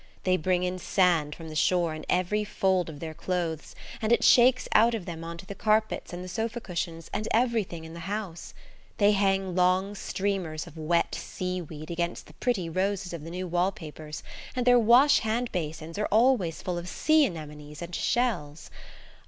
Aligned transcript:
They 0.23 0.35
bring 0.35 0.63
in 0.63 0.79
sand 0.79 1.35
from 1.35 1.49
the 1.49 1.55
shore 1.55 1.93
in 1.93 2.07
every 2.09 2.43
fold 2.43 2.89
of 2.89 2.99
their 3.01 3.13
clothes, 3.13 3.75
and 4.01 4.11
it 4.11 4.23
shakes 4.23 4.67
out 4.73 4.95
of 4.95 5.05
them 5.05 5.23
on 5.23 5.37
to 5.37 5.45
the 5.45 5.53
carpets 5.53 6.11
and 6.11 6.23
the 6.23 6.27
sofa 6.27 6.59
cushions, 6.59 7.07
and 7.13 7.27
everything 7.29 7.85
in 7.85 7.93
the 7.93 7.99
house. 7.99 8.55
They 8.97 9.11
hang 9.11 9.53
long 9.55 9.93
streamers 9.93 10.65
of 10.65 10.75
wet 10.75 11.13
seaweed 11.13 11.91
against 11.91 12.25
the 12.25 12.33
pretty 12.33 12.67
roses 12.67 13.13
of 13.13 13.23
the 13.23 13.29
new 13.29 13.45
wall 13.45 13.71
papers, 13.71 14.23
and 14.55 14.65
their 14.65 14.79
washhand 14.79 15.51
basins 15.51 15.99
are 15.99 16.07
always 16.07 16.63
full 16.63 16.79
of 16.79 16.89
sea 16.89 17.23
anemones 17.27 17.83
and 17.83 17.93
shells. 17.93 18.71